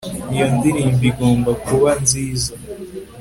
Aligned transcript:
iyo 0.33 0.45
ndirimbo 0.55 1.03
igomba 1.11 1.51
kuba 1.65 1.89
nziza 2.03 2.51